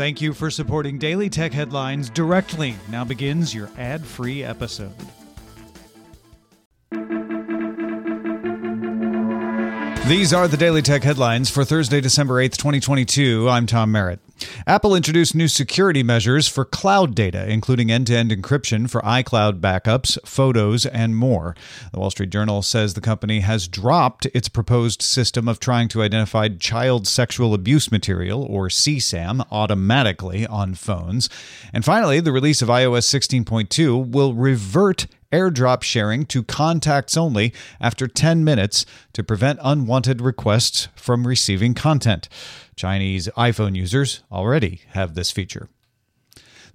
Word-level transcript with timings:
Thank 0.00 0.22
you 0.22 0.32
for 0.32 0.50
supporting 0.50 0.96
Daily 0.96 1.28
Tech 1.28 1.52
Headlines 1.52 2.08
directly. 2.08 2.74
Now 2.88 3.04
begins 3.04 3.54
your 3.54 3.68
ad 3.76 4.02
free 4.02 4.42
episode. 4.42 4.94
These 10.08 10.32
are 10.32 10.48
the 10.48 10.56
Daily 10.58 10.80
Tech 10.80 11.02
headlines 11.02 11.50
for 11.50 11.66
Thursday, 11.66 12.00
December 12.00 12.36
8th, 12.42 12.56
2022. 12.56 13.50
I'm 13.50 13.66
Tom 13.66 13.92
Merritt. 13.92 14.20
Apple 14.66 14.94
introduced 14.94 15.34
new 15.34 15.48
security 15.48 16.02
measures 16.02 16.48
for 16.48 16.64
cloud 16.64 17.14
data, 17.14 17.48
including 17.48 17.90
end 17.90 18.06
to 18.08 18.16
end 18.16 18.30
encryption 18.30 18.88
for 18.88 19.00
iCloud 19.02 19.60
backups, 19.60 20.18
photos, 20.26 20.86
and 20.86 21.16
more. 21.16 21.54
The 21.92 21.98
Wall 21.98 22.10
Street 22.10 22.30
Journal 22.30 22.62
says 22.62 22.94
the 22.94 23.00
company 23.00 23.40
has 23.40 23.68
dropped 23.68 24.26
its 24.26 24.48
proposed 24.48 25.02
system 25.02 25.48
of 25.48 25.60
trying 25.60 25.88
to 25.88 26.02
identify 26.02 26.48
child 26.48 27.06
sexual 27.06 27.54
abuse 27.54 27.90
material, 27.90 28.42
or 28.42 28.68
CSAM, 28.68 29.46
automatically 29.50 30.46
on 30.46 30.74
phones. 30.74 31.28
And 31.72 31.84
finally, 31.84 32.20
the 32.20 32.32
release 32.32 32.62
of 32.62 32.68
iOS 32.68 33.08
16.2 33.08 34.10
will 34.10 34.34
revert 34.34 35.06
airdrop 35.32 35.82
sharing 35.82 36.26
to 36.26 36.42
contacts 36.42 37.16
only 37.16 37.52
after 37.80 38.06
10 38.06 38.44
minutes 38.44 38.84
to 39.12 39.22
prevent 39.22 39.58
unwanted 39.62 40.20
requests 40.20 40.88
from 40.94 41.26
receiving 41.26 41.74
content. 41.74 42.28
Chinese 42.76 43.28
iPhone 43.36 43.76
users 43.76 44.22
already 44.30 44.82
have 44.90 45.14
this 45.14 45.30
feature. 45.30 45.68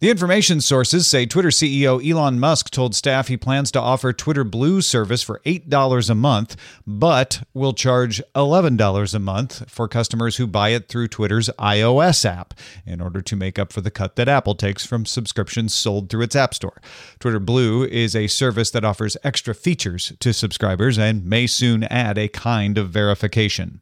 The 0.01 0.09
information 0.09 0.59
sources 0.59 1.07
say 1.07 1.25
Twitter 1.25 1.49
CEO 1.49 2.05
Elon 2.05 2.37
Musk 2.37 2.69
told 2.69 2.93
staff 2.93 3.29
he 3.29 3.37
plans 3.37 3.71
to 3.71 3.79
offer 3.79 4.11
Twitter 4.11 4.43
Blue 4.43 4.81
service 4.81 5.23
for 5.23 5.39
$8 5.45 6.09
a 6.09 6.15
month, 6.15 6.57
but 6.85 7.43
will 7.53 7.71
charge 7.71 8.21
$11 8.35 9.15
a 9.15 9.19
month 9.19 9.69
for 9.69 9.87
customers 9.87 10.35
who 10.35 10.47
buy 10.47 10.69
it 10.69 10.89
through 10.89 11.07
Twitter's 11.07 11.49
iOS 11.57 12.25
app 12.25 12.53
in 12.85 12.99
order 12.99 13.21
to 13.21 13.35
make 13.37 13.57
up 13.57 13.71
for 13.71 13.79
the 13.79 13.91
cut 13.91 14.17
that 14.17 14.27
Apple 14.27 14.55
takes 14.55 14.85
from 14.85 15.05
subscriptions 15.05 15.73
sold 15.73 16.09
through 16.09 16.23
its 16.23 16.35
App 16.35 16.53
Store. 16.53 16.81
Twitter 17.19 17.39
Blue 17.39 17.85
is 17.85 18.17
a 18.17 18.27
service 18.27 18.71
that 18.71 18.83
offers 18.83 19.15
extra 19.23 19.55
features 19.55 20.11
to 20.19 20.33
subscribers 20.33 20.97
and 20.97 21.25
may 21.25 21.47
soon 21.47 21.85
add 21.85 22.17
a 22.17 22.27
kind 22.27 22.77
of 22.77 22.89
verification. 22.89 23.79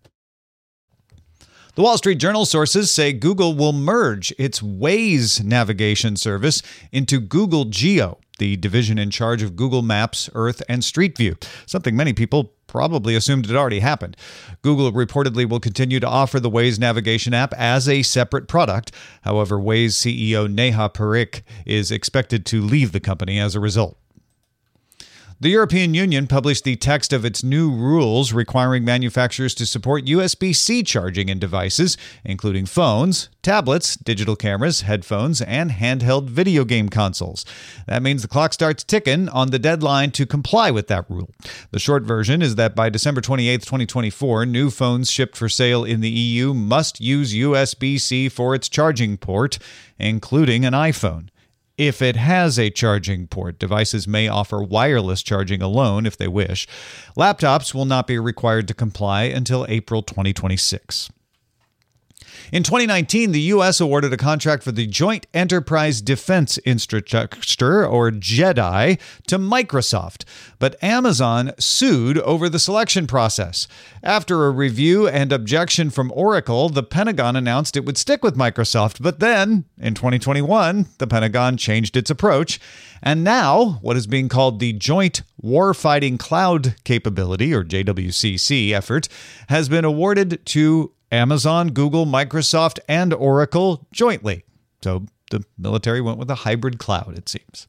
The 1.75 1.81
Wall 1.81 1.97
Street 1.97 2.19
Journal 2.19 2.45
sources 2.45 2.91
say 2.91 3.13
Google 3.13 3.55
will 3.55 3.73
merge 3.73 4.31
its 4.37 4.59
Waze 4.59 5.43
navigation 5.43 6.15
service 6.15 6.61
into 6.91 7.19
Google 7.19 7.65
Geo, 7.65 8.19
the 8.37 8.57
division 8.57 8.99
in 8.99 9.09
charge 9.09 9.41
of 9.41 9.55
Google 9.55 9.81
Maps, 9.81 10.29
Earth, 10.35 10.61
and 10.69 10.83
Street 10.83 11.17
View, 11.17 11.35
something 11.65 11.95
many 11.95 12.13
people 12.13 12.53
probably 12.67 13.15
assumed 13.15 13.47
had 13.47 13.55
already 13.55 13.79
happened. 13.79 14.15
Google 14.61 14.91
reportedly 14.91 15.49
will 15.49 15.59
continue 15.59 15.99
to 15.99 16.07
offer 16.07 16.39
the 16.39 16.51
Waze 16.51 16.77
navigation 16.77 17.33
app 17.33 17.55
as 17.55 17.89
a 17.89 18.03
separate 18.03 18.47
product. 18.47 18.91
However, 19.23 19.57
Waze 19.57 19.93
CEO 19.93 20.47
Neha 20.47 20.91
Parikh 20.91 21.41
is 21.65 21.89
expected 21.89 22.45
to 22.45 22.61
leave 22.61 22.91
the 22.91 22.99
company 22.99 23.39
as 23.39 23.55
a 23.55 23.59
result. 23.59 23.97
The 25.43 25.49
European 25.49 25.93
Union 25.93 26.27
published 26.27 26.63
the 26.63 26.77
text 26.77 27.11
of 27.11 27.25
its 27.25 27.43
new 27.43 27.69
rules 27.69 28.31
requiring 28.31 28.85
manufacturers 28.85 29.53
to 29.55 29.65
support 29.65 30.05
USB 30.05 30.55
C 30.55 30.83
charging 30.83 31.27
in 31.27 31.37
devices, 31.37 31.97
including 32.23 32.65
phones, 32.65 33.27
tablets, 33.41 33.97
digital 33.97 34.37
cameras, 34.37 34.83
headphones, 34.83 35.41
and 35.41 35.71
handheld 35.71 36.29
video 36.29 36.63
game 36.63 36.87
consoles. 36.87 37.43
That 37.87 38.01
means 38.01 38.21
the 38.21 38.29
clock 38.29 38.53
starts 38.53 38.85
ticking 38.85 39.27
on 39.27 39.51
the 39.51 39.59
deadline 39.59 40.11
to 40.11 40.25
comply 40.25 40.71
with 40.71 40.87
that 40.87 41.09
rule. 41.09 41.31
The 41.71 41.79
short 41.79 42.03
version 42.03 42.41
is 42.41 42.55
that 42.55 42.73
by 42.73 42.89
December 42.89 43.19
28, 43.19 43.63
2024, 43.63 44.45
new 44.45 44.69
phones 44.69 45.11
shipped 45.11 45.35
for 45.35 45.49
sale 45.49 45.83
in 45.83 45.99
the 45.99 46.09
EU 46.09 46.53
must 46.53 47.01
use 47.01 47.33
USB 47.33 47.99
C 47.99 48.29
for 48.29 48.55
its 48.55 48.69
charging 48.69 49.17
port, 49.17 49.59
including 49.99 50.63
an 50.63 50.71
iPhone. 50.71 51.27
If 51.77 52.03
it 52.03 52.15
has 52.15 52.59
a 52.59 52.69
charging 52.69 53.27
port, 53.27 53.57
devices 53.57 54.07
may 54.07 54.27
offer 54.27 54.61
wireless 54.61 55.23
charging 55.23 55.61
alone 55.61 56.05
if 56.05 56.15
they 56.15 56.27
wish. 56.27 56.67
Laptops 57.17 57.73
will 57.73 57.85
not 57.85 58.05
be 58.05 58.19
required 58.19 58.67
to 58.67 58.75
comply 58.75 59.23
until 59.23 59.65
April 59.67 60.03
2026. 60.03 61.09
In 62.51 62.63
2019, 62.63 63.31
the 63.31 63.39
U.S. 63.41 63.79
awarded 63.79 64.13
a 64.13 64.17
contract 64.17 64.63
for 64.63 64.71
the 64.71 64.85
Joint 64.85 65.25
Enterprise 65.33 66.01
Defense 66.01 66.57
Infrastructure, 66.59 67.85
or 67.85 68.11
JEDI, 68.11 68.99
to 69.27 69.37
Microsoft, 69.39 70.25
but 70.59 70.81
Amazon 70.83 71.53
sued 71.57 72.17
over 72.19 72.49
the 72.49 72.59
selection 72.59 73.07
process. 73.07 73.67
After 74.03 74.45
a 74.45 74.51
review 74.51 75.07
and 75.07 75.31
objection 75.31 75.89
from 75.89 76.11
Oracle, 76.13 76.69
the 76.69 76.83
Pentagon 76.83 77.35
announced 77.35 77.77
it 77.77 77.85
would 77.85 77.97
stick 77.97 78.23
with 78.23 78.35
Microsoft, 78.35 79.01
but 79.01 79.19
then, 79.19 79.65
in 79.79 79.93
2021, 79.93 80.87
the 80.97 81.07
Pentagon 81.07 81.57
changed 81.57 81.95
its 81.95 82.09
approach. 82.09 82.59
And 83.01 83.23
now, 83.23 83.79
what 83.81 83.97
is 83.97 84.07
being 84.07 84.29
called 84.29 84.59
the 84.59 84.73
Joint 84.73 85.23
Warfighting 85.41 86.19
Cloud 86.19 86.75
Capability, 86.83 87.53
or 87.53 87.63
JWCC, 87.63 88.71
effort 88.71 89.07
has 89.49 89.69
been 89.69 89.85
awarded 89.85 90.45
to 90.47 90.91
Amazon, 91.13 91.69
Google, 91.69 92.07
Microsoft, 92.07 92.79
and 92.89 93.13
Oracle 93.13 93.87
jointly. 93.91 94.43
So 94.83 95.05
the 95.29 95.45
military 95.57 96.01
went 96.01 96.17
with 96.17 96.29
a 96.31 96.35
hybrid 96.35 96.79
cloud, 96.79 97.15
it 97.15 97.29
seems. 97.29 97.67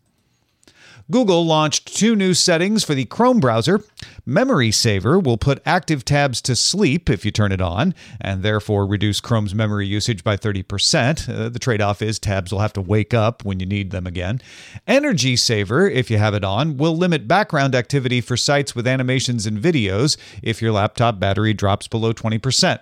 Google 1.11 1.45
launched 1.45 1.95
two 1.95 2.17
new 2.17 2.33
settings 2.33 2.83
for 2.83 2.95
the 2.95 3.05
Chrome 3.05 3.39
browser. 3.39 3.85
Memory 4.25 4.71
Saver 4.71 5.19
will 5.19 5.37
put 5.37 5.61
active 5.67 6.03
tabs 6.03 6.41
to 6.43 6.57
sleep 6.57 7.11
if 7.11 7.27
you 7.27 7.31
turn 7.31 7.53
it 7.53 7.61
on, 7.61 7.95
and 8.23 8.43
therefore 8.43 8.87
reduce 8.87 9.21
Chrome's 9.21 9.55
memory 9.55 9.87
usage 9.87 10.25
by 10.25 10.39
30%. 10.39 11.29
Uh, 11.29 11.49
the 11.51 11.59
trade 11.59 11.83
off 11.83 12.01
is 12.01 12.19
tabs 12.19 12.51
will 12.51 12.61
have 12.61 12.73
to 12.73 12.81
wake 12.81 13.13
up 13.13 13.45
when 13.45 13.61
you 13.61 13.67
need 13.67 13.91
them 13.91 14.07
again. 14.07 14.41
Energy 14.87 15.37
Saver, 15.37 15.87
if 15.87 16.11
you 16.11 16.17
have 16.17 16.33
it 16.33 16.43
on, 16.43 16.79
will 16.79 16.97
limit 16.97 17.29
background 17.29 17.75
activity 17.75 18.23
for 18.23 18.37
sites 18.37 18.75
with 18.75 18.87
animations 18.87 19.45
and 19.45 19.59
videos 19.59 20.17
if 20.43 20.63
your 20.63 20.73
laptop 20.73 21.21
battery 21.21 21.53
drops 21.53 21.87
below 21.87 22.15
20%. 22.15 22.81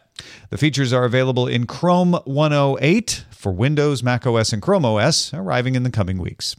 The 0.50 0.58
features 0.58 0.92
are 0.92 1.04
available 1.04 1.48
in 1.48 1.66
Chrome 1.66 2.12
108 2.24 3.24
for 3.32 3.50
Windows, 3.50 4.04
Mac 4.04 4.24
OS, 4.28 4.52
and 4.52 4.62
Chrome 4.62 4.84
OS, 4.84 5.34
arriving 5.34 5.74
in 5.74 5.82
the 5.82 5.90
coming 5.90 6.18
weeks. 6.18 6.54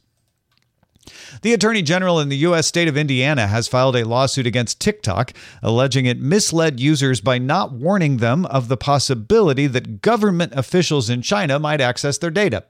The 1.41 1.53
Attorney 1.53 1.81
General 1.81 2.19
in 2.19 2.29
the 2.29 2.37
U.S. 2.37 2.67
state 2.67 2.87
of 2.87 2.97
Indiana 2.97 3.47
has 3.47 3.67
filed 3.67 3.95
a 3.95 4.05
lawsuit 4.05 4.47
against 4.47 4.79
TikTok, 4.79 5.33
alleging 5.61 6.05
it 6.05 6.19
misled 6.19 6.79
users 6.79 7.21
by 7.21 7.37
not 7.37 7.71
warning 7.71 8.17
them 8.17 8.45
of 8.47 8.67
the 8.67 8.77
possibility 8.77 9.67
that 9.67 10.01
government 10.01 10.53
officials 10.55 11.09
in 11.09 11.21
China 11.21 11.59
might 11.59 11.81
access 11.81 12.17
their 12.17 12.31
data. 12.31 12.63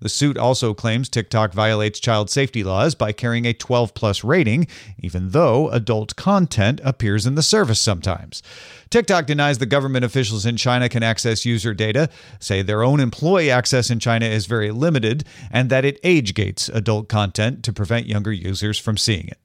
The 0.00 0.08
suit 0.08 0.38
also 0.38 0.74
claims 0.74 1.08
TikTok 1.08 1.52
violates 1.52 2.00
child 2.00 2.30
safety 2.30 2.64
laws 2.64 2.94
by 2.94 3.12
carrying 3.12 3.44
a 3.44 3.52
12 3.52 3.94
plus 3.94 4.24
rating, 4.24 4.66
even 4.98 5.30
though 5.30 5.70
adult 5.70 6.16
content 6.16 6.80
appears 6.84 7.26
in 7.26 7.34
the 7.34 7.42
service 7.42 7.80
sometimes. 7.80 8.42
TikTok 8.90 9.26
denies 9.26 9.58
the 9.58 9.66
government 9.66 10.04
officials 10.04 10.44
in 10.44 10.56
China 10.56 10.88
can 10.88 11.04
access 11.04 11.44
user 11.44 11.72
data, 11.72 12.08
say 12.40 12.60
their 12.60 12.82
own 12.82 12.98
employee 12.98 13.50
access 13.50 13.88
in 13.88 14.00
China 14.00 14.26
is 14.26 14.46
very 14.46 14.72
limited, 14.72 15.24
and 15.50 15.70
that 15.70 15.84
it 15.84 16.00
age 16.02 16.34
gates 16.34 16.68
adult 16.68 17.08
content 17.08 17.62
to 17.64 17.72
prevent 17.72 18.06
younger 18.06 18.32
users 18.32 18.80
from 18.80 18.96
seeing 18.96 19.28
it. 19.28 19.38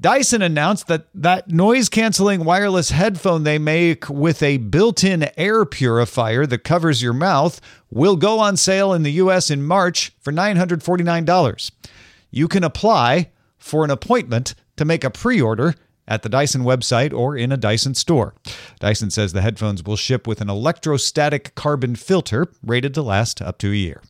Dyson 0.00 0.42
announced 0.42 0.88
that 0.88 1.06
that 1.14 1.48
noise 1.48 1.88
canceling 1.88 2.44
wireless 2.44 2.90
headphone 2.90 3.44
they 3.44 3.58
make 3.58 4.08
with 4.08 4.42
a 4.42 4.56
built 4.56 5.04
in 5.04 5.30
air 5.38 5.64
purifier 5.64 6.44
that 6.44 6.64
covers 6.64 7.04
your 7.04 7.12
mouth 7.12 7.60
will 7.88 8.16
go 8.16 8.40
on 8.40 8.56
sale 8.56 8.92
in 8.92 9.04
the 9.04 9.12
US 9.12 9.48
in 9.48 9.62
March 9.62 10.12
for 10.18 10.32
$949. 10.32 11.70
You 12.32 12.48
can 12.48 12.64
apply 12.64 13.30
for 13.58 13.84
an 13.84 13.92
appointment 13.92 14.56
to 14.76 14.84
make 14.84 15.04
a 15.04 15.10
pre 15.10 15.40
order 15.40 15.76
at 16.06 16.22
the 16.22 16.28
Dyson 16.28 16.62
website 16.62 17.12
or 17.12 17.36
in 17.36 17.52
a 17.52 17.56
Dyson 17.56 17.94
store. 17.94 18.34
Dyson 18.80 19.10
says 19.10 19.32
the 19.32 19.42
headphones 19.42 19.82
will 19.82 19.96
ship 19.96 20.26
with 20.26 20.40
an 20.40 20.50
electrostatic 20.50 21.54
carbon 21.54 21.96
filter 21.96 22.48
rated 22.64 22.94
to 22.94 23.02
last 23.02 23.40
up 23.40 23.58
to 23.58 23.70
a 23.70 23.74
year. 23.74 24.02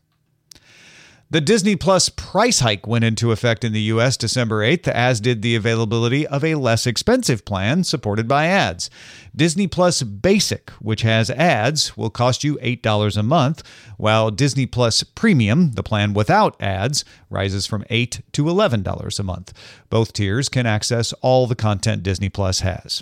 The 1.33 1.41
Disney 1.41 1.75
Plus 1.75 2.09
price 2.09 2.59
hike 2.59 2.85
went 2.85 3.03
into 3.03 3.31
effect 3.31 3.63
in 3.63 3.73
the 3.73 3.81
US 3.93 4.17
December 4.17 4.63
8th, 4.63 4.87
as 4.87 5.19
did 5.19 5.41
the 5.41 5.55
availability 5.55 6.27
of 6.27 6.43
a 6.43 6.53
less 6.53 6.85
expensive 6.85 7.43
plan 7.43 7.83
supported 7.83 8.27
by 8.27 8.45
ads. 8.45 8.91
Disney 9.35 9.65
Plus 9.65 10.03
Basic, 10.03 10.69
which 10.79 11.01
has 11.01 11.31
ads, 11.31 11.97
will 11.97 12.11
cost 12.11 12.43
you 12.43 12.57
$8 12.57 13.17
a 13.17 13.23
month, 13.23 13.63
while 13.97 14.29
Disney 14.29 14.67
Plus 14.67 15.01
Premium, 15.01 15.71
the 15.71 15.81
plan 15.81 16.13
without 16.13 16.55
ads, 16.61 17.03
rises 17.31 17.65
from 17.65 17.83
$8 17.85 18.21
to 18.33 18.43
$11 18.43 19.19
a 19.19 19.23
month. 19.23 19.53
Both 19.89 20.13
tiers 20.13 20.49
can 20.49 20.67
access 20.67 21.13
all 21.13 21.47
the 21.47 21.55
content 21.55 22.03
Disney 22.03 22.29
Plus 22.29 22.59
has. 22.59 23.01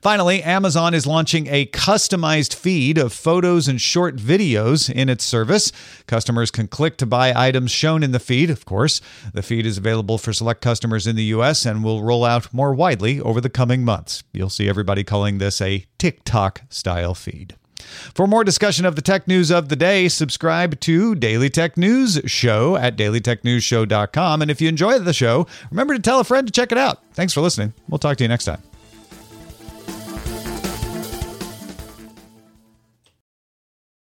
Finally, 0.00 0.42
Amazon 0.42 0.94
is 0.94 1.06
launching 1.06 1.46
a 1.48 1.66
customized 1.66 2.54
feed 2.54 2.98
of 2.98 3.12
photos 3.12 3.68
and 3.68 3.80
short 3.80 4.16
videos 4.16 4.90
in 4.90 5.08
its 5.08 5.24
service. 5.24 5.72
Customers 6.06 6.50
can 6.50 6.68
click 6.68 6.96
to 6.98 7.06
buy 7.06 7.32
items 7.34 7.70
shown 7.70 8.02
in 8.02 8.12
the 8.12 8.18
feed, 8.18 8.50
of 8.50 8.64
course. 8.64 9.00
The 9.32 9.42
feed 9.42 9.66
is 9.66 9.78
available 9.78 10.18
for 10.18 10.32
select 10.32 10.60
customers 10.60 11.06
in 11.06 11.16
the 11.16 11.24
US 11.24 11.66
and 11.66 11.84
will 11.84 12.02
roll 12.02 12.24
out 12.24 12.52
more 12.52 12.74
widely 12.74 13.20
over 13.20 13.40
the 13.40 13.50
coming 13.50 13.84
months. 13.84 14.22
You'll 14.32 14.50
see 14.50 14.68
everybody 14.68 15.04
calling 15.04 15.38
this 15.38 15.60
a 15.60 15.84
TikTok 15.98 16.62
style 16.70 17.14
feed. 17.14 17.54
For 18.14 18.26
more 18.26 18.44
discussion 18.44 18.84
of 18.84 18.96
the 18.96 19.02
tech 19.02 19.28
news 19.28 19.50
of 19.50 19.68
the 19.68 19.76
day, 19.76 20.08
subscribe 20.08 20.78
to 20.80 21.14
Daily 21.14 21.48
Tech 21.48 21.76
News 21.76 22.20
Show 22.26 22.76
at 22.76 22.96
dailytechnewsshow.com. 22.96 24.42
And 24.42 24.50
if 24.50 24.60
you 24.60 24.68
enjoy 24.68 24.98
the 24.98 25.12
show, 25.12 25.46
remember 25.70 25.94
to 25.94 26.02
tell 26.02 26.20
a 26.20 26.24
friend 26.24 26.46
to 26.46 26.52
check 26.52 26.72
it 26.72 26.78
out. 26.78 27.02
Thanks 27.14 27.32
for 27.32 27.40
listening. 27.40 27.72
We'll 27.88 27.98
talk 27.98 28.16
to 28.18 28.24
you 28.24 28.28
next 28.28 28.44
time. 28.44 28.62